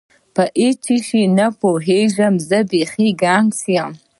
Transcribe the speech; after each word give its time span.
په 0.35 0.43
هیڅ 0.59 0.83
شي 1.07 1.21
نه 1.37 1.47
پوهېږم، 1.61 2.33
زه 2.49 2.57
بیخي 2.71 3.07
ګنګس 3.21 3.61
یم. 3.75 3.91